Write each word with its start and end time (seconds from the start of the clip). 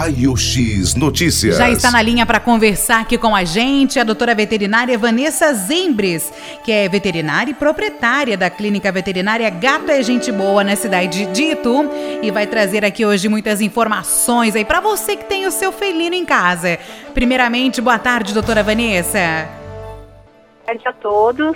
Raio 0.00 0.34
X 0.34 0.94
Notícias. 0.94 1.58
Já 1.58 1.68
está 1.68 1.90
na 1.90 2.00
linha 2.00 2.24
para 2.24 2.40
conversar 2.40 3.02
aqui 3.02 3.18
com 3.18 3.36
a 3.36 3.44
gente 3.44 4.00
a 4.00 4.02
doutora 4.02 4.34
veterinária 4.34 4.96
Vanessa 4.96 5.52
Zembres, 5.52 6.32
que 6.64 6.72
é 6.72 6.88
veterinária 6.88 7.50
e 7.50 7.54
proprietária 7.54 8.34
da 8.34 8.48
clínica 8.48 8.90
veterinária 8.90 9.50
Gato 9.50 9.90
é 9.90 10.02
Gente 10.02 10.32
Boa 10.32 10.64
na 10.64 10.74
cidade 10.74 11.26
de 11.26 11.42
Itu 11.42 11.86
e 12.22 12.30
vai 12.30 12.46
trazer 12.46 12.82
aqui 12.82 13.04
hoje 13.04 13.28
muitas 13.28 13.60
informações 13.60 14.56
aí 14.56 14.64
para 14.64 14.80
você 14.80 15.16
que 15.16 15.26
tem 15.26 15.46
o 15.46 15.50
seu 15.50 15.70
felino 15.70 16.14
em 16.14 16.24
casa. 16.24 16.78
Primeiramente, 17.12 17.82
boa 17.82 17.98
tarde, 17.98 18.32
doutora 18.32 18.62
Vanessa. 18.62 19.18
Boa 19.18 20.64
tarde 20.64 20.88
a 20.88 20.92
todos. 20.94 21.54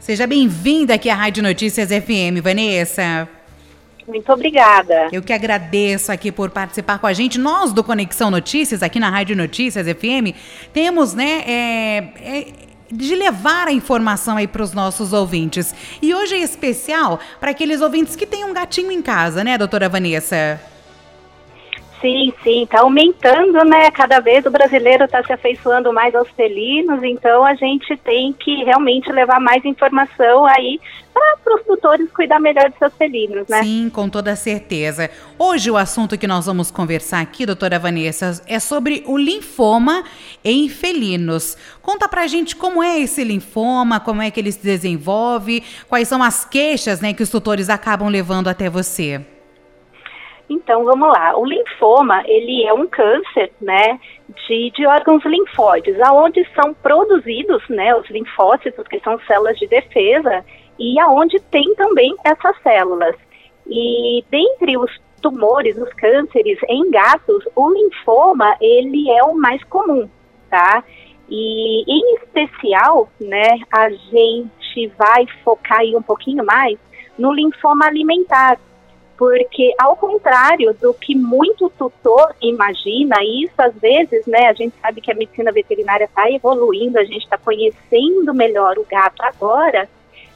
Seja 0.00 0.26
bem-vinda 0.26 0.94
aqui 0.94 1.10
à 1.10 1.14
Rádio 1.14 1.42
Notícias 1.42 1.90
FM, 1.90 2.40
Vanessa. 2.42 3.28
Muito 4.12 4.30
obrigada. 4.30 5.08
Eu 5.10 5.22
que 5.22 5.32
agradeço 5.32 6.12
aqui 6.12 6.30
por 6.30 6.50
participar 6.50 6.98
com 6.98 7.06
a 7.06 7.14
gente. 7.14 7.38
Nós 7.38 7.72
do 7.72 7.82
Conexão 7.82 8.30
Notícias, 8.30 8.82
aqui 8.82 9.00
na 9.00 9.08
Rádio 9.08 9.34
Notícias 9.34 9.86
FM, 9.86 10.36
temos, 10.70 11.14
né, 11.14 11.42
é, 11.46 11.96
é, 12.20 12.46
de 12.90 13.14
levar 13.14 13.68
a 13.68 13.72
informação 13.72 14.36
aí 14.36 14.46
para 14.46 14.62
os 14.62 14.74
nossos 14.74 15.14
ouvintes. 15.14 15.74
E 16.02 16.14
hoje 16.14 16.34
é 16.34 16.40
especial 16.40 17.18
para 17.40 17.52
aqueles 17.52 17.80
ouvintes 17.80 18.14
que 18.14 18.26
têm 18.26 18.44
um 18.44 18.52
gatinho 18.52 18.92
em 18.92 19.00
casa, 19.00 19.42
né, 19.42 19.56
doutora 19.56 19.88
Vanessa? 19.88 20.60
Sim, 22.02 22.34
sim, 22.42 22.64
está 22.64 22.80
aumentando, 22.80 23.64
né? 23.64 23.88
Cada 23.92 24.18
vez 24.18 24.44
o 24.44 24.50
brasileiro 24.50 25.04
está 25.04 25.22
se 25.22 25.32
afeiçoando 25.32 25.92
mais 25.92 26.12
aos 26.16 26.28
felinos, 26.30 27.00
então 27.04 27.46
a 27.46 27.54
gente 27.54 27.96
tem 27.98 28.32
que 28.32 28.64
realmente 28.64 29.10
levar 29.12 29.38
mais 29.38 29.64
informação 29.64 30.44
aí 30.44 30.80
para 31.14 31.54
os 31.54 31.64
tutores 31.64 32.10
cuidar 32.10 32.40
melhor 32.40 32.68
de 32.70 32.76
seus 32.76 32.92
felinos, 32.94 33.46
né? 33.46 33.62
Sim, 33.62 33.88
com 33.88 34.08
toda 34.08 34.34
certeza. 34.34 35.08
Hoje 35.38 35.70
o 35.70 35.76
assunto 35.76 36.18
que 36.18 36.26
nós 36.26 36.46
vamos 36.46 36.72
conversar 36.72 37.20
aqui, 37.20 37.46
doutora 37.46 37.78
Vanessa, 37.78 38.42
é 38.48 38.58
sobre 38.58 39.04
o 39.06 39.16
linfoma 39.16 40.02
em 40.44 40.68
felinos. 40.68 41.56
Conta 41.80 42.08
pra 42.08 42.26
gente 42.26 42.56
como 42.56 42.82
é 42.82 42.98
esse 42.98 43.22
linfoma, 43.22 44.00
como 44.00 44.20
é 44.22 44.28
que 44.28 44.40
ele 44.40 44.50
se 44.50 44.62
desenvolve, 44.62 45.62
quais 45.88 46.08
são 46.08 46.20
as 46.20 46.44
queixas 46.44 47.00
né, 47.00 47.12
que 47.12 47.22
os 47.22 47.30
tutores 47.30 47.70
acabam 47.70 48.08
levando 48.08 48.48
até 48.48 48.68
você. 48.68 49.24
Então, 50.52 50.84
vamos 50.84 51.08
lá. 51.08 51.36
O 51.36 51.44
linfoma, 51.44 52.22
ele 52.26 52.64
é 52.64 52.72
um 52.72 52.86
câncer, 52.86 53.50
né, 53.60 53.98
de, 54.46 54.70
de 54.70 54.86
órgãos 54.86 55.24
linfóides, 55.24 55.98
aonde 56.00 56.46
são 56.54 56.74
produzidos, 56.74 57.62
né, 57.68 57.94
os 57.94 58.08
linfócitos, 58.10 58.86
que 58.86 59.00
são 59.00 59.18
células 59.20 59.58
de 59.58 59.66
defesa, 59.66 60.44
e 60.78 61.00
aonde 61.00 61.40
tem 61.40 61.74
também 61.74 62.14
essas 62.24 62.60
células. 62.62 63.16
E 63.66 64.24
dentre 64.30 64.76
os 64.76 64.90
tumores, 65.22 65.76
os 65.78 65.92
cânceres 65.94 66.58
em 66.68 66.90
gatos, 66.90 67.44
o 67.56 67.70
linfoma, 67.70 68.56
ele 68.60 69.10
é 69.10 69.22
o 69.22 69.34
mais 69.34 69.62
comum, 69.64 70.08
tá? 70.50 70.84
E 71.30 71.84
em 71.88 72.14
especial, 72.16 73.08
né, 73.18 73.58
a 73.72 73.88
gente 73.88 74.88
vai 74.98 75.26
focar 75.42 75.78
aí 75.78 75.96
um 75.96 76.02
pouquinho 76.02 76.44
mais 76.44 76.78
no 77.18 77.32
linfoma 77.32 77.86
alimentar, 77.86 78.58
porque 79.22 79.72
ao 79.78 79.94
contrário 79.94 80.74
do 80.82 80.92
que 80.92 81.14
muito 81.14 81.70
tutor 81.78 82.34
imagina, 82.42 83.14
isso 83.22 83.54
às 83.56 83.72
vezes, 83.76 84.26
né, 84.26 84.48
a 84.48 84.52
gente 84.52 84.74
sabe 84.82 85.00
que 85.00 85.12
a 85.12 85.14
medicina 85.14 85.52
veterinária 85.52 86.06
está 86.06 86.28
evoluindo, 86.28 86.98
a 86.98 87.04
gente 87.04 87.22
está 87.22 87.38
conhecendo 87.38 88.34
melhor 88.34 88.76
o 88.78 88.84
gato 88.90 89.22
agora, 89.22 89.88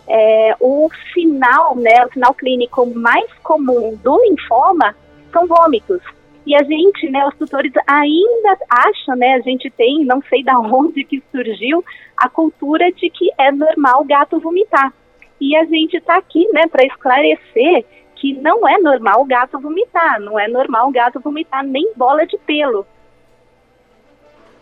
é, 0.06 0.54
o 0.60 0.88
sinal, 1.12 1.74
né, 1.74 2.06
o 2.06 2.12
sinal 2.12 2.32
clínico 2.32 2.86
mais 2.86 3.28
comum 3.42 3.98
do 4.04 4.22
linfoma 4.22 4.94
são 5.32 5.48
vômitos. 5.48 6.00
E 6.46 6.54
a 6.54 6.62
gente, 6.62 7.10
né, 7.10 7.26
os 7.26 7.34
tutores 7.34 7.72
ainda 7.88 8.56
acham, 8.70 9.16
né, 9.16 9.34
a 9.34 9.40
gente 9.40 9.68
tem, 9.68 10.04
não 10.04 10.22
sei 10.30 10.44
da 10.44 10.60
onde 10.60 11.02
que 11.02 11.20
surgiu, 11.32 11.84
a 12.16 12.28
cultura 12.28 12.92
de 12.92 13.10
que 13.10 13.32
é 13.36 13.50
normal 13.50 14.02
o 14.02 14.06
gato 14.06 14.38
vomitar. 14.38 14.92
E 15.40 15.56
a 15.56 15.64
gente 15.64 15.96
está 15.96 16.16
aqui, 16.16 16.48
né, 16.52 16.68
para 16.68 16.86
esclarecer 16.86 17.84
que 18.16 18.32
não 18.32 18.66
é 18.68 18.78
normal 18.78 19.22
o 19.22 19.26
gato 19.26 19.58
vomitar, 19.60 20.20
não 20.20 20.38
é 20.38 20.48
normal 20.48 20.88
o 20.88 20.92
gato 20.92 21.20
vomitar 21.20 21.64
nem 21.64 21.92
bola 21.94 22.26
de 22.26 22.36
pelo. 22.38 22.86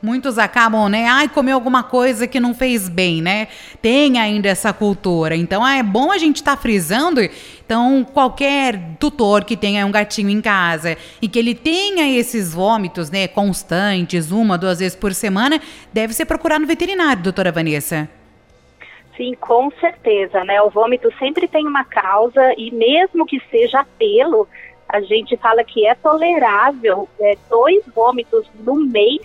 Muitos 0.05 0.37
acabam, 0.37 0.87
né? 0.87 1.07
Ai, 1.09 1.31
comeu 1.31 1.55
alguma 1.55 1.83
coisa 1.83 2.27
que 2.27 2.39
não 2.39 2.53
fez 2.53 2.91
bem, 2.91 3.23
né? 3.23 3.49
Tem 3.81 4.19
ainda 4.19 4.51
essa 4.51 4.71
cultura. 4.71 5.35
Então, 5.35 5.65
ah, 5.65 5.77
é 5.77 5.83
bom 5.83 6.13
a 6.13 6.19
gente 6.19 6.37
estar 6.37 6.57
tá 6.57 6.61
frisando. 6.61 7.23
Então, 7.65 8.05
qualquer 8.13 8.97
tutor 9.01 9.45
que 9.45 9.57
tenha 9.57 9.87
um 9.87 9.91
gatinho 9.91 10.29
em 10.29 10.43
casa 10.43 10.99
e 11.23 11.27
que 11.27 11.39
ele 11.39 11.55
tenha 11.55 12.07
esses 12.19 12.53
vômitos, 12.53 13.11
né, 13.11 13.27
constantes, 13.27 14.31
uma, 14.31 14.59
duas 14.59 14.79
vezes 14.79 14.95
por 14.95 15.15
semana, 15.15 15.59
deve 15.91 16.13
ser 16.13 16.27
procurar 16.27 16.61
no 16.61 16.67
veterinário, 16.67 17.23
doutora 17.23 17.51
Vanessa. 17.51 18.07
Sim, 19.17 19.35
com 19.35 19.71
certeza, 19.73 20.43
né? 20.45 20.61
O 20.63 20.71
vômito 20.71 21.13
sempre 21.19 21.47
tem 21.47 21.67
uma 21.67 21.85
causa 21.85 22.53
e 22.59 22.71
mesmo 22.73 23.25
que 23.25 23.41
seja 23.49 23.87
pelo, 23.97 24.49
a 24.89 25.01
gente 25.01 25.37
fala 25.37 25.63
que 25.63 25.87
é 25.87 25.95
tolerável 25.95 27.09
é, 27.21 27.37
dois 27.49 27.85
vômitos 27.95 28.47
no 28.61 28.75
mês, 28.75 29.23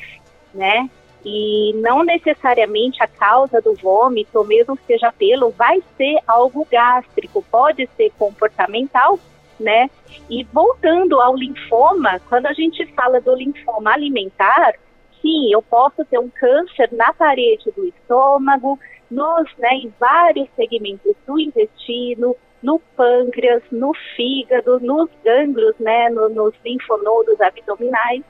né? 0.54 0.90
E 1.26 1.74
não 1.82 2.04
necessariamente 2.04 3.02
a 3.04 3.08
causa 3.08 3.60
do 3.62 3.74
vômito, 3.74 4.44
mesmo 4.46 4.78
que 4.78 4.86
seja 4.86 5.12
pelo, 5.12 5.50
vai 5.50 5.82
ser 5.98 6.18
algo 6.28 6.66
gástrico, 6.72 7.44
pode 7.52 7.90
ser 7.98 8.12
comportamental, 8.18 9.20
né? 9.60 9.90
E 10.30 10.44
voltando 10.54 11.20
ao 11.20 11.36
linfoma, 11.36 12.22
quando 12.30 12.46
a 12.46 12.54
gente 12.54 12.86
fala 12.94 13.20
do 13.20 13.36
linfoma 13.36 13.94
alimentar, 13.94 14.74
sim, 15.22 15.52
eu 15.52 15.62
posso 15.62 16.06
ter 16.06 16.20
um 16.20 16.30
câncer 16.30 16.90
na 16.94 17.12
parede 17.12 17.72
do 17.76 17.86
estômago, 17.86 18.80
nos, 19.10 19.50
né, 19.58 19.70
em 19.74 19.94
vários 20.00 20.48
segmentos 20.56 21.16
do 21.26 21.40
intestino, 21.40 22.36
no 22.62 22.80
pâncreas, 22.96 23.64
no 23.72 23.94
fígado, 24.16 24.80
nos 24.80 25.10
gânglios, 25.24 25.76
né, 25.80 26.10
no, 26.10 26.30
nos 26.30 26.54
linfonodos 26.64 27.40
abdominais. 27.40 28.24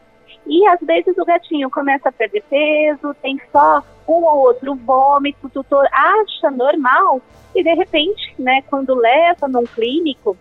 E 0.45 0.67
às 0.67 0.79
vezes 0.81 1.17
o 1.17 1.25
gatinho 1.25 1.69
começa 1.69 2.09
a 2.09 2.11
perder 2.11 2.43
peso, 2.49 3.13
tem 3.21 3.39
só 3.51 3.83
um 4.07 4.23
ou 4.23 4.47
outro 4.47 4.75
vômito, 4.75 5.47
o 5.47 5.49
tutor 5.49 5.87
acha 5.91 6.49
normal 6.51 7.21
e 7.55 7.63
de 7.63 7.73
repente, 7.73 8.33
né, 8.37 8.61
quando 8.69 8.95
leva 8.95 9.47
num 9.47 9.65
clínico, 9.65 10.37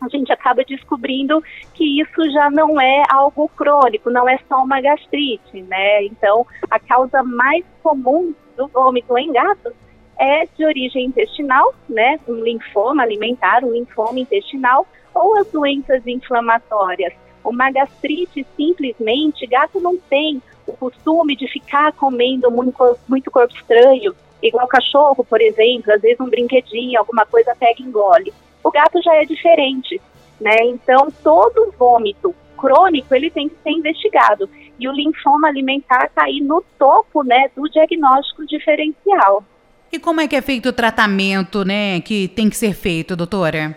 a 0.00 0.08
gente 0.08 0.32
acaba 0.32 0.64
descobrindo 0.64 1.42
que 1.72 2.00
isso 2.00 2.30
já 2.30 2.50
não 2.50 2.80
é 2.80 3.02
algo 3.08 3.48
crônico, 3.48 4.10
não 4.10 4.28
é 4.28 4.38
só 4.48 4.62
uma 4.62 4.80
gastrite, 4.80 5.62
né? 5.62 6.04
Então, 6.04 6.46
a 6.70 6.78
causa 6.78 7.22
mais 7.22 7.64
comum 7.82 8.34
do 8.56 8.68
vômito 8.68 9.16
em 9.18 9.32
gatos 9.32 9.72
é 10.18 10.46
de 10.46 10.64
origem 10.64 11.06
intestinal, 11.06 11.74
né? 11.88 12.18
Um 12.28 12.42
linfoma 12.42 13.02
alimentar, 13.02 13.64
um 13.64 13.72
linfoma 13.72 14.20
intestinal, 14.20 14.86
ou 15.14 15.36
as 15.38 15.46
doenças 15.50 16.06
inflamatórias. 16.06 17.12
Uma 17.44 17.70
gastrite, 17.70 18.46
simplesmente, 18.56 19.46
gato 19.46 19.80
não 19.80 19.96
tem 19.96 20.42
o 20.66 20.72
costume 20.72 21.36
de 21.36 21.46
ficar 21.48 21.92
comendo 21.92 22.50
muito, 22.50 22.98
muito 23.08 23.30
corpo 23.30 23.54
estranho, 23.54 24.14
igual 24.42 24.66
cachorro, 24.66 25.24
por 25.24 25.40
exemplo, 25.40 25.92
às 25.92 26.00
vezes 26.00 26.20
um 26.20 26.28
brinquedinho, 26.28 26.98
alguma 26.98 27.26
coisa 27.26 27.54
pega 27.58 27.80
e 27.80 27.84
engole. 27.84 28.32
O 28.62 28.70
gato 28.70 29.02
já 29.02 29.14
é 29.16 29.24
diferente, 29.24 30.00
né? 30.40 30.56
Então, 30.62 31.08
todo 31.22 31.72
vômito 31.78 32.34
crônico, 32.56 33.14
ele 33.14 33.30
tem 33.30 33.48
que 33.48 33.56
ser 33.62 33.70
investigado. 33.70 34.48
E 34.78 34.88
o 34.88 34.92
linfoma 34.92 35.48
alimentar 35.48 36.06
está 36.06 36.24
aí 36.24 36.40
no 36.40 36.62
topo, 36.78 37.22
né, 37.22 37.50
do 37.54 37.68
diagnóstico 37.68 38.46
diferencial. 38.46 39.44
E 39.92 39.98
como 39.98 40.20
é 40.20 40.26
que 40.26 40.34
é 40.34 40.42
feito 40.42 40.70
o 40.70 40.72
tratamento, 40.72 41.64
né, 41.64 42.00
que 42.00 42.28
tem 42.28 42.50
que 42.50 42.56
ser 42.56 42.74
feito, 42.74 43.14
doutora? 43.14 43.76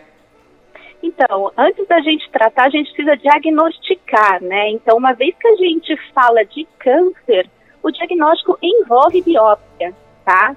Então, 1.01 1.51
antes 1.55 1.87
da 1.87 2.01
gente 2.01 2.29
tratar, 2.31 2.65
a 2.65 2.69
gente 2.69 2.91
precisa 2.91 3.15
diagnosticar, 3.15 4.41
né? 4.43 4.71
Então, 4.71 4.97
uma 4.97 5.13
vez 5.13 5.35
que 5.39 5.47
a 5.47 5.55
gente 5.55 5.95
fala 6.13 6.43
de 6.43 6.67
câncer, 6.79 7.49
o 7.83 7.91
diagnóstico 7.91 8.57
envolve 8.61 9.21
biópsia, 9.21 9.93
tá? 10.25 10.55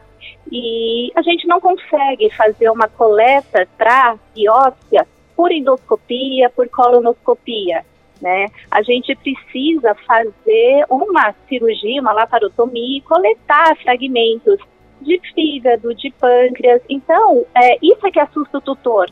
E 0.50 1.12
a 1.14 1.22
gente 1.22 1.46
não 1.46 1.60
consegue 1.60 2.30
fazer 2.30 2.70
uma 2.70 2.88
coleta 2.88 3.68
para 3.76 4.16
biópsia 4.34 5.06
por 5.36 5.52
endoscopia, 5.52 6.50
por 6.50 6.68
colonoscopia, 6.68 7.84
né? 8.20 8.46
A 8.70 8.82
gente 8.82 9.14
precisa 9.16 9.94
fazer 10.06 10.84
uma 10.88 11.34
cirurgia, 11.48 12.00
uma 12.00 12.12
laparotomia 12.12 12.98
e 12.98 13.02
coletar 13.02 13.76
fragmentos 13.76 14.58
de 15.00 15.20
fígado, 15.34 15.94
de 15.94 16.10
pâncreas. 16.12 16.82
Então, 16.88 17.44
é, 17.54 17.78
isso 17.82 18.06
é 18.06 18.10
que 18.10 18.20
assusta 18.20 18.58
o 18.58 18.60
tutor, 18.60 19.10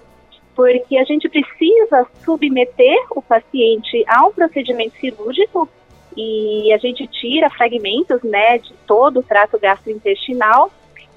porque 0.54 0.98
a 0.98 1.04
gente 1.04 1.28
precisa 1.28 2.06
submeter 2.24 2.98
o 3.10 3.22
paciente 3.22 4.04
a 4.06 4.26
um 4.26 4.32
procedimento 4.32 4.96
cirúrgico 4.98 5.68
e 6.16 6.72
a 6.72 6.78
gente 6.78 7.06
tira 7.06 7.48
fragmentos 7.48 8.22
né, 8.22 8.58
de 8.58 8.74
todo 8.86 9.20
o 9.20 9.22
trato 9.22 9.58
gastrointestinal 9.58 10.70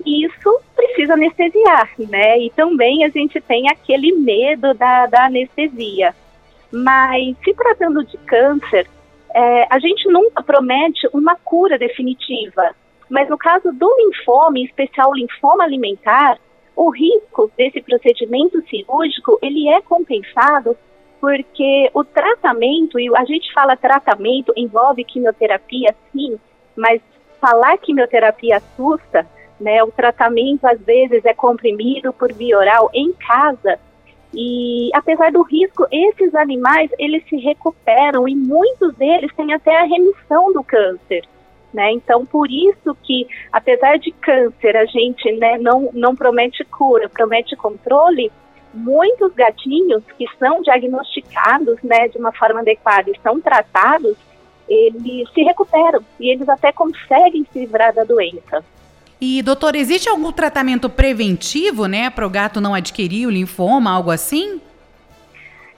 e 0.05 0.25
isso 0.25 0.61
precisa 0.75 1.13
anestesiar, 1.13 1.89
né? 1.99 2.39
E 2.39 2.49
também 2.51 3.03
a 3.03 3.09
gente 3.09 3.39
tem 3.41 3.69
aquele 3.69 4.13
medo 4.13 4.73
da, 4.73 5.05
da 5.05 5.25
anestesia. 5.25 6.15
Mas 6.71 7.35
se 7.44 7.53
tratando 7.53 8.03
de 8.06 8.18
câncer, 8.19 8.88
é, 9.33 9.68
a 9.69 9.79
gente 9.79 10.09
nunca 10.09 10.41
promete 10.44 11.07
uma 11.13 11.35
cura 11.35 11.77
definitiva, 11.77 12.73
mas 13.09 13.29
no 13.29 13.38
caso 13.38 13.71
do 13.73 13.94
linfoma, 13.97 14.57
em 14.57 14.65
especial 14.65 15.09
o 15.12 15.15
linfoma 15.15 15.63
alimentar, 15.63 16.38
o 16.75 16.89
risco 16.89 17.51
desse 17.57 17.81
procedimento 17.81 18.62
cirúrgico 18.68 19.38
ele 19.41 19.68
é 19.69 19.81
compensado 19.81 20.77
porque 21.19 21.91
o 21.94 22.03
tratamento, 22.03 23.00
e 23.00 23.15
a 23.15 23.23
gente 23.25 23.53
fala 23.53 23.77
tratamento, 23.77 24.51
envolve 24.57 25.03
quimioterapia, 25.03 25.95
sim, 26.12 26.39
mas 26.75 27.00
falar 27.39 27.77
quimioterapia 27.77 28.57
assusta, 28.57 29.27
né? 29.59 29.83
O 29.83 29.91
tratamento 29.91 30.65
às 30.65 30.81
vezes 30.81 31.23
é 31.23 31.33
comprimido 31.33 32.12
por 32.12 32.33
via 32.33 32.57
oral 32.57 32.89
em 32.91 33.13
casa 33.13 33.79
e 34.33 34.89
apesar 34.94 35.31
do 35.31 35.42
risco, 35.42 35.86
esses 35.92 36.33
animais 36.36 36.89
eles 36.98 37.24
se 37.28 37.36
recuperam 37.38 38.28
e 38.28 38.36
muitos 38.36 38.95
deles 38.95 39.31
têm 39.36 39.54
até 39.54 39.78
a 39.78 39.83
remissão 39.83 40.54
do 40.54 40.63
câncer. 40.63 41.24
Né? 41.74 41.92
Então, 41.94 42.25
por 42.25 42.50
isso 42.50 42.95
que, 43.04 43.28
apesar 43.51 43.98
de 43.98 44.12
câncer, 44.12 44.75
a 44.75 44.86
gente 44.86 45.31
né, 45.33 45.57
não, 45.57 45.89
não 45.94 46.16
promete 46.16 46.63
cura, 46.66 47.07
promete 47.10 47.56
controle, 47.56 48.31
muitos 48.74 49.33
gatinhos 49.33 50.04
que 50.18 50.25
são 50.38 50.62
diagnosticados 50.62 51.81
né, 51.83 52.07
de 52.07 52.18
uma 52.18 52.31
forma 52.31 52.60
adequada 52.60 53.10
e 53.10 53.19
são 53.22 53.39
tratados, 53.39 54.18
eles 54.68 55.30
se 55.33 55.44
recuperam 55.44 56.01
e 56.19 56.30
eles 56.30 56.48
até 56.48 56.72
conseguem 56.72 57.45
se 57.51 57.60
livrar 57.60 57.94
da 57.94 58.04
doença. 58.04 58.63
E, 59.21 59.44
doutor, 59.44 59.75
existe 59.75 60.09
algum 60.09 60.31
tratamento 60.31 60.89
preventivo, 60.89 61.85
né, 61.85 62.09
para 62.09 62.25
o 62.25 62.29
gato 62.29 62.59
não 62.59 62.73
adquirir 62.73 63.27
o 63.27 63.29
linfoma, 63.29 63.91
algo 63.91 64.09
assim? 64.09 64.59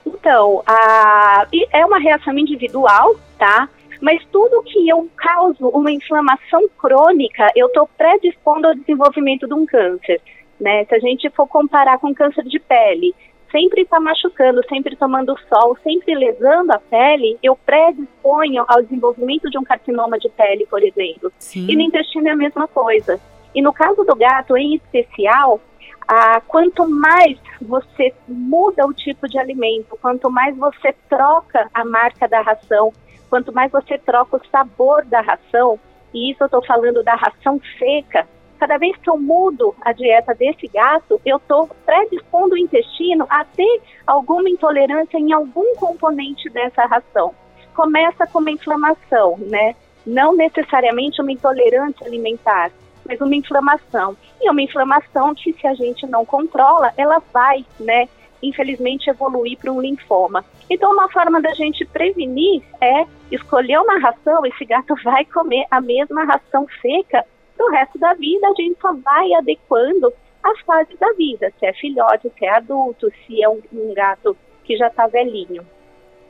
Então, 0.06 0.62
a, 0.66 1.46
é 1.70 1.84
uma 1.84 1.98
reação 1.98 2.38
individual, 2.38 3.14
tá? 3.38 3.68
Mas 4.00 4.24
tudo 4.32 4.62
que 4.62 4.88
eu 4.88 5.08
causo 5.14 5.68
uma 5.68 5.92
inflamação 5.92 6.66
crônica, 6.78 7.50
eu 7.54 7.66
estou 7.66 7.86
predispondo 7.98 8.66
ao 8.66 8.74
desenvolvimento 8.74 9.46
de 9.46 9.52
um 9.52 9.66
câncer, 9.66 10.22
né? 10.58 10.86
Se 10.86 10.94
a 10.94 10.98
gente 10.98 11.28
for 11.30 11.46
comparar 11.46 11.98
com 11.98 12.14
câncer 12.14 12.44
de 12.44 12.58
pele, 12.58 13.14
sempre 13.52 13.82
está 13.82 14.00
machucando, 14.00 14.62
sempre 14.68 14.96
tomando 14.96 15.38
sol, 15.48 15.76
sempre 15.82 16.14
lesando 16.14 16.72
a 16.72 16.78
pele, 16.78 17.38
eu 17.42 17.54
predisponho 17.56 18.64
ao 18.66 18.82
desenvolvimento 18.82 19.50
de 19.50 19.58
um 19.58 19.62
carcinoma 19.62 20.18
de 20.18 20.30
pele, 20.30 20.66
por 20.66 20.82
exemplo. 20.82 21.30
Sim. 21.38 21.66
E 21.68 21.76
no 21.76 21.82
intestino 21.82 22.28
é 22.28 22.30
a 22.32 22.36
mesma 22.36 22.66
coisa. 22.66 23.20
E 23.54 23.62
no 23.62 23.72
caso 23.72 24.04
do 24.04 24.16
gato 24.16 24.56
em 24.56 24.74
especial, 24.74 25.60
ah, 26.08 26.40
quanto 26.46 26.88
mais 26.88 27.38
você 27.60 28.12
muda 28.28 28.86
o 28.86 28.92
tipo 28.92 29.28
de 29.28 29.38
alimento, 29.38 29.98
quanto 30.00 30.30
mais 30.30 30.56
você 30.56 30.94
troca 31.08 31.68
a 31.72 31.84
marca 31.84 32.28
da 32.28 32.42
ração, 32.42 32.92
quanto 33.30 33.52
mais 33.52 33.70
você 33.70 33.96
troca 33.98 34.36
o 34.36 34.46
sabor 34.50 35.04
da 35.04 35.20
ração, 35.20 35.78
e 36.12 36.30
isso 36.30 36.42
eu 36.42 36.46
estou 36.46 36.64
falando 36.64 37.02
da 37.02 37.14
ração 37.14 37.60
seca, 37.78 38.28
cada 38.58 38.78
vez 38.78 38.96
que 38.96 39.10
eu 39.10 39.18
mudo 39.18 39.74
a 39.80 39.92
dieta 39.92 40.34
desse 40.34 40.68
gato, 40.68 41.20
eu 41.24 41.38
estou 41.38 41.68
predispondo 41.84 42.54
o 42.54 42.58
intestino 42.58 43.26
a 43.28 43.44
ter 43.44 43.82
alguma 44.06 44.48
intolerância 44.48 45.18
em 45.18 45.32
algum 45.32 45.74
componente 45.76 46.48
dessa 46.50 46.86
ração. 46.86 47.34
Começa 47.74 48.26
com 48.26 48.38
uma 48.38 48.50
inflamação, 48.50 49.36
né? 49.38 49.74
Não 50.06 50.34
necessariamente 50.34 51.20
uma 51.20 51.32
intolerância 51.32 52.06
alimentar, 52.06 52.70
mas 53.06 53.20
uma 53.20 53.34
inflamação. 53.34 54.16
E 54.40 54.50
uma 54.50 54.62
inflamação 54.62 55.34
que, 55.34 55.52
se 55.52 55.66
a 55.66 55.74
gente 55.74 56.06
não 56.06 56.24
controla, 56.24 56.92
ela 56.96 57.22
vai, 57.32 57.64
né, 57.78 58.08
infelizmente, 58.42 59.08
evoluir 59.08 59.58
para 59.58 59.72
um 59.72 59.80
linfoma. 59.80 60.44
Então, 60.68 60.92
uma 60.92 61.08
forma 61.10 61.40
da 61.40 61.52
gente 61.54 61.84
prevenir 61.84 62.62
é 62.80 63.06
escolher 63.30 63.78
uma 63.78 63.98
ração, 63.98 64.44
esse 64.46 64.64
gato 64.64 64.94
vai 65.02 65.24
comer 65.24 65.66
a 65.70 65.80
mesma 65.80 66.24
ração 66.24 66.66
seca 66.80 67.24
do 67.56 67.68
resto 67.70 67.98
da 67.98 68.14
vida, 68.14 68.48
a 68.48 68.54
gente 68.54 68.78
só 68.80 68.92
vai 68.94 69.32
adequando 69.34 70.12
as 70.42 70.60
fases 70.60 70.98
da 70.98 71.10
vida, 71.12 71.52
se 71.58 71.64
é 71.64 71.72
filhote, 71.72 72.30
se 72.38 72.44
é 72.44 72.50
adulto, 72.50 73.10
se 73.26 73.42
é 73.42 73.48
um, 73.48 73.62
um 73.72 73.94
gato 73.94 74.36
que 74.64 74.76
já 74.76 74.88
está 74.88 75.06
velhinho. 75.06 75.64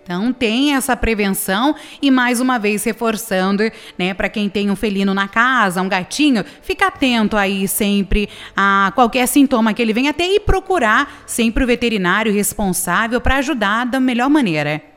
Então 0.04 0.34
tem 0.34 0.74
essa 0.74 0.94
prevenção 0.94 1.74
e 2.00 2.10
mais 2.10 2.38
uma 2.38 2.58
vez 2.58 2.84
reforçando, 2.84 3.62
né, 3.98 4.12
para 4.12 4.28
quem 4.28 4.50
tem 4.50 4.70
um 4.70 4.76
felino 4.76 5.14
na 5.14 5.26
casa, 5.26 5.80
um 5.80 5.88
gatinho, 5.88 6.44
fica 6.60 6.88
atento 6.88 7.38
aí 7.38 7.66
sempre 7.66 8.28
a 8.54 8.92
qualquer 8.94 9.26
sintoma 9.26 9.72
que 9.72 9.80
ele 9.80 9.94
venha 9.94 10.12
ter 10.12 10.26
e 10.26 10.40
procurar 10.40 11.24
sempre 11.26 11.64
o 11.64 11.66
veterinário 11.66 12.32
responsável 12.32 13.18
para 13.18 13.36
ajudar 13.36 13.86
da 13.86 13.98
melhor 13.98 14.28
maneira. 14.28 14.93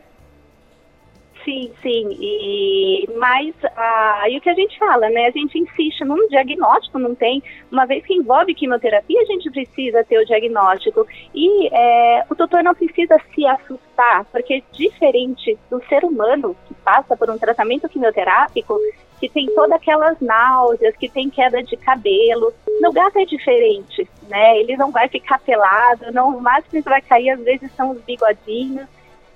Sim, 1.48 1.72
sim. 1.82 2.10
E 2.20 3.08
mas 3.18 3.56
ah, 3.78 4.24
o 4.28 4.42
que 4.42 4.50
a 4.50 4.54
gente 4.54 4.78
fala, 4.78 5.10
né? 5.10 5.28
A 5.28 5.32
gente 5.32 5.58
insiste 5.58 6.04
num 6.04 6.28
diagnóstico, 6.28 7.00
não 7.00 7.16
tem. 7.16 7.42
Uma 7.72 7.86
vez 7.86 8.06
que 8.06 8.14
envolve 8.14 8.54
quimioterapia, 8.54 9.22
a 9.22 9.26
gente 9.26 9.50
precisa 9.50 10.04
ter 10.04 10.20
o 10.20 10.26
diagnóstico. 10.26 11.08
E 11.34 11.70
é, 11.74 12.26
o 12.30 12.36
doutor 12.36 12.62
não 12.62 12.76
precisa 12.76 13.18
se 13.34 13.46
assustar, 13.46 14.26
porque 14.26 14.62
diferente 14.74 15.58
do 15.70 15.82
ser 15.88 16.04
humano 16.04 16.54
que 16.68 16.74
passa 16.74 17.16
por 17.16 17.30
um 17.30 17.38
tratamento 17.38 17.88
quimioterápico, 17.88 18.78
que 19.18 19.30
tem 19.30 19.48
todas 19.56 19.72
aquelas 19.72 20.20
náuseas, 20.20 20.98
que 20.98 21.08
tem 21.08 21.30
queda 21.30 21.64
de 21.64 21.78
cabelo, 21.78 22.54
no 22.82 22.92
gato 22.92 23.20
é 23.20 23.26
diferente, 23.26 24.06
né? 24.28 24.60
Ele 24.60 24.76
não 24.76 24.92
vai 24.92 25.08
ficar 25.08 25.40
pelado, 25.40 26.12
não, 26.12 26.36
o 26.36 26.42
máximo 26.42 26.84
que 26.84 26.90
vai 26.90 27.02
cair 27.02 27.30
às 27.30 27.40
vezes 27.40 27.72
são 27.72 27.92
os 27.92 28.02
bigodinhos. 28.02 28.86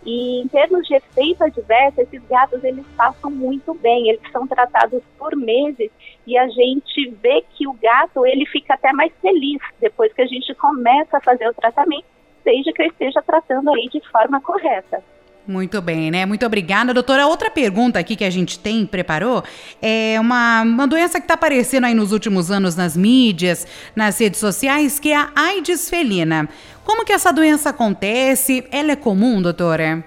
E 0.06 0.42
em 0.42 0.48
termos 0.48 0.88
de 0.88 0.95
efeito 0.95 1.44
adverso, 1.44 2.01
esses 2.01 2.21
gatos 2.27 2.63
eles 2.63 2.86
passam 2.98 3.30
muito 3.30 3.74
bem, 3.75 4.09
eles 4.09 4.31
são 4.31 4.48
tratados 4.48 5.01
por 5.18 5.36
meses 5.36 5.92
e 6.25 6.38
a 6.38 6.48
gente 6.48 7.09
vê 7.21 7.44
que 7.51 7.68
o 7.68 7.74
gato 7.74 8.25
ele 8.25 8.45
fica 8.48 8.74
até 8.74 8.92
mais 8.94 9.12
feliz 9.21 9.59
depois 9.80 10.12
que 10.13 10.21
a 10.21 10.27
gente 10.27 10.53
começa 10.56 11.18
a 11.18 11.21
fazer 11.21 11.48
o 11.48 11.53
tratamento, 11.53 12.06
desde 12.44 12.74
que 12.74 12.81
eu 12.81 12.88
esteja 12.88 13.21
tratando 13.21 13.71
aí 13.74 13.88
de 13.89 14.01
forma 14.09 14.42
correta. 14.42 15.03
Muito 15.48 15.82
bem, 15.82 16.12
né? 16.12 16.26
Muito 16.26 16.46
obrigada, 16.46 16.94
doutora. 16.94 17.26
Outra 17.26 17.50
pergunta 17.50 17.98
aqui 17.98 18.16
que 18.16 18.24
a 18.24 18.30
gente 18.30 18.60
tem, 18.60 18.86
preparou, 18.86 19.44
é 19.82 20.20
uma, 20.20 20.62
uma 20.62 20.88
doença 20.88 21.20
que 21.20 21.26
está 21.26 21.34
aparecendo 21.34 21.86
aí 21.86 21.94
nos 21.94 22.12
últimos 22.12 22.52
anos 22.52 22.76
nas 22.76 22.96
mídias, 22.96 23.68
nas 23.96 24.20
redes 24.20 24.40
sociais, 24.40 25.00
que 25.00 25.12
é 25.12 25.16
a 25.16 25.32
AIDS 25.36 25.90
felina. 25.90 26.48
Como 26.86 27.04
que 27.04 27.12
essa 27.12 27.34
doença 27.34 27.72
acontece? 27.72 28.68
Ela 28.72 28.92
é 28.92 28.96
comum, 28.96 29.42
doutora? 29.42 30.04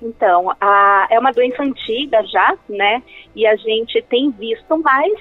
Então, 0.00 0.54
a, 0.60 1.08
é 1.10 1.18
uma 1.18 1.32
doença 1.32 1.62
antiga 1.62 2.24
já, 2.24 2.56
né? 2.68 3.02
E 3.34 3.46
a 3.46 3.56
gente 3.56 4.02
tem 4.08 4.30
visto 4.30 4.78
mais 4.78 5.12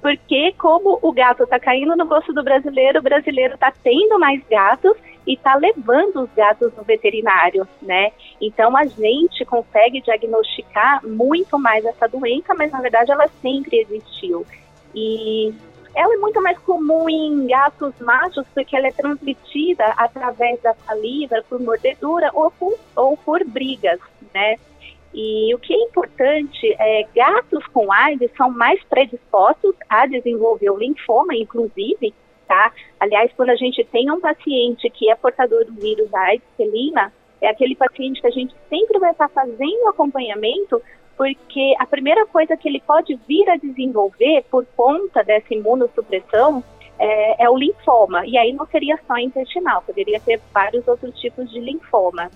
porque 0.00 0.54
como 0.58 0.98
o 1.02 1.12
gato 1.12 1.42
está 1.42 1.58
caindo 1.60 1.94
no 1.94 2.06
gosto 2.06 2.32
do 2.32 2.42
brasileiro, 2.42 3.00
o 3.00 3.02
brasileiro 3.02 3.54
está 3.54 3.70
tendo 3.82 4.18
mais 4.18 4.42
gatos 4.50 4.96
e 5.26 5.34
está 5.34 5.54
levando 5.54 6.22
os 6.22 6.30
gatos 6.34 6.72
no 6.76 6.82
veterinário, 6.82 7.66
né? 7.82 8.12
Então 8.40 8.76
a 8.76 8.84
gente 8.86 9.44
consegue 9.44 10.00
diagnosticar 10.00 11.06
muito 11.06 11.58
mais 11.58 11.84
essa 11.84 12.08
doença, 12.08 12.54
mas 12.54 12.70
na 12.72 12.80
verdade 12.80 13.12
ela 13.12 13.28
sempre 13.42 13.80
existiu. 13.80 14.46
E 14.94 15.54
ela 15.94 16.14
é 16.14 16.18
muito 16.18 16.40
mais 16.42 16.58
comum 16.60 17.08
em 17.08 17.46
gatos 17.46 17.94
machos 18.00 18.46
porque 18.54 18.76
ela 18.76 18.88
é 18.88 18.92
transmitida 18.92 19.84
através 19.96 20.60
da 20.62 20.74
saliva, 20.74 21.42
por 21.48 21.60
mordedura 21.60 22.30
ou 22.32 22.50
por, 22.50 22.78
ou 22.96 23.16
por 23.16 23.44
brigas, 23.44 24.00
né? 24.32 24.56
E 25.12 25.52
o 25.54 25.58
que 25.58 25.74
é 25.74 25.82
importante 25.82 26.72
é 26.78 27.04
gatos 27.14 27.66
com 27.68 27.92
AIDS 27.92 28.30
são 28.36 28.50
mais 28.50 28.82
predispostos 28.84 29.74
a 29.88 30.06
desenvolver 30.06 30.70
o 30.70 30.78
linfoma, 30.78 31.34
inclusive, 31.34 32.14
tá? 32.50 32.72
Aliás, 32.98 33.30
quando 33.36 33.50
a 33.50 33.54
gente 33.54 33.84
tem 33.84 34.10
um 34.10 34.20
paciente 34.20 34.90
que 34.90 35.08
é 35.08 35.14
portador 35.14 35.64
do 35.64 35.72
vírus 35.74 36.12
AIDS 36.12 36.42
felina, 36.56 37.12
é 37.40 37.48
aquele 37.48 37.76
paciente 37.76 38.20
que 38.20 38.26
a 38.26 38.32
gente 38.32 38.52
sempre 38.68 38.98
vai 38.98 39.12
estar 39.12 39.28
fazendo 39.28 39.88
acompanhamento, 39.88 40.82
porque 41.16 41.76
a 41.78 41.86
primeira 41.86 42.26
coisa 42.26 42.56
que 42.56 42.68
ele 42.68 42.82
pode 42.84 43.14
vir 43.28 43.48
a 43.48 43.56
desenvolver 43.56 44.44
por 44.50 44.66
conta 44.76 45.22
dessa 45.22 45.54
imunossupressão 45.54 46.64
é, 46.98 47.44
é 47.44 47.48
o 47.48 47.56
linfoma. 47.56 48.26
E 48.26 48.36
aí 48.36 48.52
não 48.52 48.66
seria 48.66 48.98
só 49.06 49.16
intestinal, 49.16 49.82
poderia 49.82 50.18
ter 50.18 50.40
vários 50.52 50.86
outros 50.88 51.16
tipos 51.20 51.48
de 51.52 51.60
linfoma. 51.60 52.32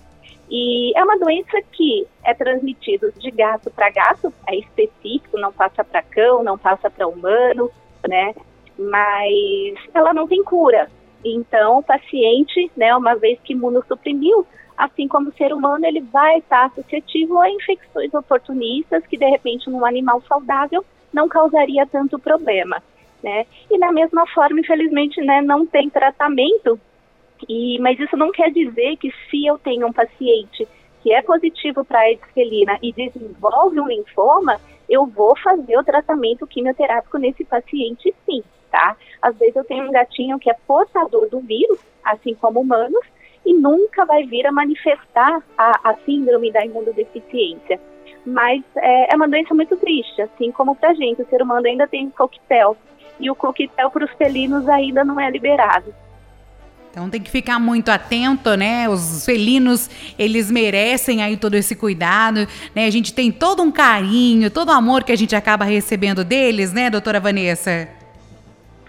E 0.49 0.97
é 0.97 1.03
uma 1.03 1.19
doença 1.19 1.61
que 1.73 2.07
é 2.23 2.33
transmitida 2.33 3.11
de 3.11 3.31
gato 3.31 3.69
para 3.69 3.89
gato, 3.89 4.33
é 4.47 4.55
específico, 4.55 5.37
não 5.37 5.51
passa 5.51 5.83
para 5.83 6.01
cão, 6.03 6.41
não 6.41 6.57
passa 6.57 6.89
para 6.89 7.05
humano, 7.05 7.69
né? 8.07 8.33
Mas 8.77 9.75
ela 9.93 10.13
não 10.13 10.27
tem 10.27 10.43
cura. 10.43 10.89
Então, 11.23 11.79
o 11.79 11.83
paciente, 11.83 12.71
né, 12.75 12.95
uma 12.95 13.15
vez 13.15 13.39
que 13.43 13.53
imunossuprimiu, 13.53 14.45
assim 14.77 15.07
como 15.07 15.29
o 15.29 15.33
ser 15.33 15.53
humano, 15.53 15.85
ele 15.85 16.01
vai 16.01 16.37
estar 16.37 16.71
suscetível 16.73 17.39
a 17.41 17.49
infecções 17.49 18.13
oportunistas 18.13 19.05
que, 19.07 19.17
de 19.17 19.25
repente, 19.25 19.69
num 19.69 19.85
animal 19.85 20.21
saudável 20.27 20.83
não 21.11 21.29
causaria 21.29 21.85
tanto 21.85 22.19
problema, 22.19 22.83
né? 23.23 23.45
E 23.71 23.79
da 23.79 23.91
mesma 23.91 24.27
forma, 24.27 24.59
infelizmente, 24.59 25.21
né, 25.21 25.41
não 25.41 25.65
tem 25.65 25.89
tratamento 25.89 26.79
e, 27.49 27.77
mas 27.79 27.99
isso 27.99 28.15
não 28.15 28.31
quer 28.31 28.51
dizer 28.51 28.97
que 28.97 29.11
se 29.29 29.45
eu 29.45 29.57
tenho 29.57 29.87
um 29.87 29.93
paciente 29.93 30.67
que 31.01 31.13
é 31.13 31.21
positivo 31.21 31.83
para 31.83 31.99
a 31.99 32.03
AIDS 32.03 32.23
felina 32.33 32.79
e 32.81 32.91
desenvolve 32.91 33.79
um 33.79 33.87
linfoma, 33.87 34.59
eu 34.89 35.05
vou 35.05 35.37
fazer 35.37 35.77
o 35.77 35.83
tratamento 35.83 36.47
quimioterápico 36.47 37.17
nesse 37.17 37.43
paciente 37.43 38.13
sim, 38.25 38.43
tá? 38.75 38.97
Às 39.21 39.37
vezes 39.37 39.55
eu 39.55 39.63
tenho 39.63 39.87
um 39.87 39.91
gatinho 39.91 40.37
que 40.37 40.49
é 40.49 40.55
portador 40.67 41.29
do 41.29 41.39
vírus, 41.39 41.79
assim 42.03 42.35
como 42.35 42.59
humanos, 42.59 43.05
e 43.45 43.53
nunca 43.53 44.05
vai 44.05 44.23
vir 44.23 44.45
a 44.45 44.51
manifestar 44.51 45.41
a, 45.57 45.91
a 45.91 45.95
síndrome 46.05 46.51
da 46.51 46.65
imunodeficiência. 46.65 47.79
Mas 48.25 48.61
é, 48.75 49.13
é 49.13 49.15
uma 49.15 49.29
doença 49.29 49.53
muito 49.53 49.77
triste, 49.77 50.21
assim 50.21 50.51
como 50.51 50.75
para 50.75 50.89
a 50.89 50.93
gente. 50.93 51.21
O 51.21 51.27
ser 51.29 51.41
humano 51.41 51.65
ainda 51.65 51.87
tem 51.87 52.09
coquetel, 52.09 52.75
e 53.17 53.31
o 53.31 53.35
coquetel 53.35 53.89
para 53.89 54.03
os 54.03 54.11
felinos 54.11 54.67
ainda 54.67 55.05
não 55.05 55.17
é 55.17 55.29
liberado. 55.31 55.93
Então 56.91 57.09
tem 57.09 57.21
que 57.21 57.29
ficar 57.29 57.59
muito 57.59 57.89
atento, 57.89 58.55
né? 58.55 58.89
Os 58.89 59.25
felinos, 59.25 59.89
eles 60.17 60.51
merecem 60.51 61.21
aí 61.21 61.37
todo 61.37 61.55
esse 61.55 61.75
cuidado, 61.75 62.47
né? 62.73 62.85
A 62.85 62.89
gente 62.89 63.13
tem 63.13 63.31
todo 63.31 63.61
um 63.61 63.71
carinho, 63.71 64.49
todo 64.49 64.69
o 64.69 64.71
amor 64.71 65.03
que 65.03 65.11
a 65.11 65.15
gente 65.15 65.35
acaba 65.35 65.65
recebendo 65.65 66.23
deles, 66.23 66.73
né, 66.73 66.89
doutora 66.89 67.19
Vanessa? 67.19 67.89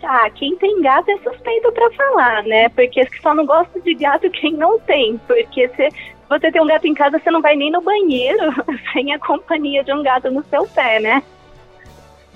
Ah, 0.08 0.30
quem 0.30 0.54
tem 0.56 0.80
gato 0.82 1.10
é 1.10 1.18
suspeito 1.18 1.72
para 1.72 1.90
falar, 1.90 2.44
né? 2.44 2.68
Porque 2.68 3.04
só 3.20 3.34
não 3.34 3.44
gosta 3.44 3.80
de 3.80 3.92
gato 3.94 4.30
quem 4.30 4.52
não 4.52 4.78
tem. 4.80 5.18
Porque 5.26 5.68
se 5.70 5.88
você 6.28 6.52
tem 6.52 6.62
um 6.62 6.66
gato 6.66 6.86
em 6.86 6.94
casa, 6.94 7.18
você 7.18 7.28
não 7.30 7.42
vai 7.42 7.56
nem 7.56 7.72
no 7.72 7.80
banheiro 7.80 8.44
sem 8.92 9.12
a 9.12 9.18
companhia 9.18 9.82
de 9.82 9.92
um 9.92 10.04
gato 10.04 10.30
no 10.30 10.44
seu 10.44 10.64
pé, 10.68 11.00
né? 11.00 11.22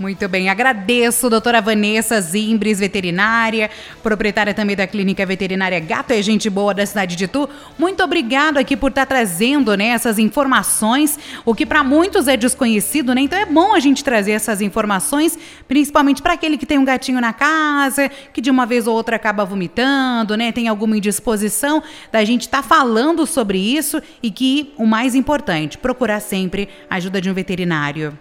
Muito 0.01 0.27
bem, 0.31 0.49
agradeço, 0.49 1.29
doutora 1.29 1.61
Vanessa 1.61 2.19
Zimbres, 2.23 2.79
veterinária, 2.79 3.71
proprietária 4.03 4.55
também 4.55 4.75
da 4.75 4.87
Clínica 4.87 5.27
Veterinária 5.27 5.79
Gato 5.79 6.13
é 6.13 6.23
Gente 6.23 6.49
Boa 6.49 6.73
da 6.73 6.87
cidade 6.87 7.15
de 7.15 7.29
Tu. 7.29 7.47
Muito 7.79 8.03
obrigado 8.03 8.57
aqui 8.57 8.79
por 8.79 8.89
estar 8.89 9.05
tá 9.05 9.15
trazendo 9.15 9.77
né, 9.77 9.89
essas 9.89 10.19
informações, 10.19 11.19
o 11.45 11.55
que 11.55 11.67
para 11.67 11.85
muitos 11.85 12.29
é 12.29 12.37
desconhecido, 12.39 13.15
né? 13.15 13.21
Então 13.21 13.39
é 13.39 13.45
bom 13.45 13.75
a 13.75 13.79
gente 13.79 14.03
trazer 14.03 14.31
essas 14.31 14.63
informações, 14.63 15.39
principalmente 15.69 16.23
para 16.23 16.33
aquele 16.33 16.57
que 16.57 16.65
tem 16.65 16.79
um 16.79 16.85
gatinho 16.87 17.21
na 17.21 17.35
casa, 17.35 18.11
que 18.33 18.41
de 18.41 18.51
uma 18.51 18.65
vez 18.65 18.87
ou 18.87 18.95
outra 18.95 19.17
acaba 19.17 19.45
vomitando, 19.45 20.35
né? 20.35 20.51
Tem 20.51 20.67
alguma 20.67 20.97
indisposição, 20.97 21.83
da 22.11 22.25
gente 22.25 22.47
estar 22.47 22.63
tá 22.63 22.67
falando 22.67 23.27
sobre 23.27 23.59
isso 23.59 24.01
e 24.23 24.31
que 24.31 24.73
o 24.79 24.87
mais 24.87 25.15
importante, 25.15 25.77
procurar 25.77 26.21
sempre 26.21 26.71
a 26.89 26.97
ajuda 26.97 27.21
de 27.21 27.29
um 27.29 27.35
veterinário. 27.35 28.19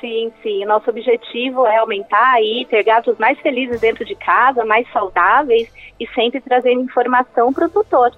Sim, 0.00 0.32
sim. 0.42 0.64
Nosso 0.64 0.88
objetivo 0.90 1.66
é 1.66 1.76
aumentar 1.78 2.34
aí, 2.34 2.66
ter 2.68 2.82
gatos 2.84 3.18
mais 3.18 3.38
felizes 3.40 3.80
dentro 3.80 4.04
de 4.04 4.14
casa, 4.14 4.64
mais 4.64 4.90
saudáveis 4.92 5.68
e 5.98 6.06
sempre 6.08 6.40
trazendo 6.40 6.80
informação 6.82 7.52
para 7.52 7.66
o 7.66 7.68
tutor. 7.68 8.12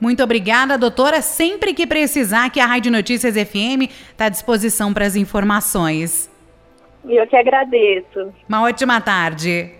Muito 0.00 0.22
obrigada, 0.22 0.78
doutora. 0.78 1.20
Sempre 1.20 1.74
que 1.74 1.86
precisar, 1.86 2.50
que 2.50 2.60
a 2.60 2.66
Rádio 2.66 2.90
Notícias 2.90 3.34
FM 3.34 3.90
está 4.10 4.26
à 4.26 4.28
disposição 4.28 4.94
para 4.94 5.04
as 5.04 5.14
informações. 5.14 6.30
Eu 7.04 7.26
que 7.26 7.36
agradeço. 7.36 8.32
Uma 8.48 8.62
ótima 8.62 9.00
tarde. 9.00 9.79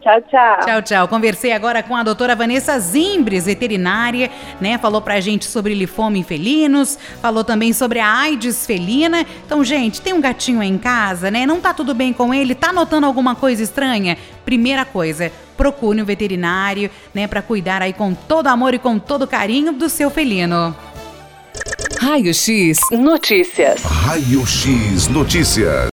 Tchau, 0.00 0.20
tchau. 0.22 0.60
Tchau, 0.64 0.82
tchau. 0.82 1.08
Conversei 1.08 1.52
agora 1.52 1.82
com 1.82 1.94
a 1.94 2.02
doutora 2.02 2.34
Vanessa 2.34 2.78
Zimbres, 2.78 3.44
veterinária, 3.44 4.30
né? 4.58 4.78
Falou 4.78 5.02
pra 5.02 5.20
gente 5.20 5.44
sobre 5.44 5.74
linfoma 5.74 6.16
em 6.16 6.22
felinos, 6.22 6.98
falou 7.20 7.44
também 7.44 7.72
sobre 7.72 7.98
a 7.98 8.10
AIDS 8.10 8.64
felina. 8.64 9.26
Então, 9.44 9.62
gente, 9.62 10.00
tem 10.00 10.14
um 10.14 10.20
gatinho 10.20 10.60
aí 10.60 10.68
em 10.68 10.78
casa, 10.78 11.30
né? 11.30 11.44
Não 11.44 11.60
tá 11.60 11.74
tudo 11.74 11.94
bem 11.94 12.14
com 12.14 12.32
ele? 12.32 12.54
Tá 12.54 12.72
notando 12.72 13.06
alguma 13.06 13.34
coisa 13.34 13.62
estranha? 13.62 14.16
Primeira 14.44 14.86
coisa, 14.86 15.30
procure 15.54 16.00
um 16.00 16.04
veterinário, 16.04 16.90
né? 17.12 17.26
Pra 17.26 17.42
cuidar 17.42 17.82
aí 17.82 17.92
com 17.92 18.14
todo 18.14 18.46
amor 18.46 18.72
e 18.72 18.78
com 18.78 18.98
todo 18.98 19.26
carinho 19.26 19.72
do 19.72 19.90
seu 19.90 20.10
felino. 20.10 20.74
Raio 22.00 22.32
X 22.32 22.78
Notícias. 22.90 23.82
Raio 23.82 24.46
X 24.46 25.08
Notícias. 25.08 25.88